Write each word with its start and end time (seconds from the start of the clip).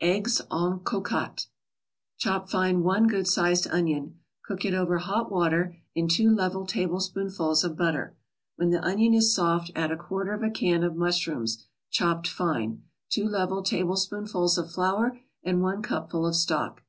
EGGS 0.00 0.40
EN 0.50 0.78
COCOTTE 0.84 1.48
Chop 2.16 2.48
fine 2.48 2.82
one 2.82 3.06
good 3.06 3.26
sized 3.28 3.68
onion. 3.68 4.18
Cook 4.42 4.64
it, 4.64 4.72
over 4.72 4.96
hot 4.96 5.30
water, 5.30 5.76
in 5.94 6.08
two 6.08 6.30
level 6.34 6.64
tablespoonfuls 6.64 7.62
of 7.62 7.76
butter. 7.76 8.16
When 8.56 8.70
the 8.70 8.82
onion 8.82 9.12
is 9.12 9.34
soft 9.34 9.70
add 9.76 9.92
a 9.92 9.96
quarter 9.98 10.32
of 10.32 10.42
a 10.42 10.48
can 10.48 10.82
of 10.82 10.96
mushrooms, 10.96 11.66
chopped 11.90 12.26
fine, 12.26 12.84
two 13.10 13.28
level 13.28 13.62
tablespoonfuls 13.62 14.56
of 14.56 14.72
flour 14.72 15.20
and 15.44 15.60
one 15.60 15.82
cupful 15.82 16.24
of 16.26 16.36
stock. 16.36 16.82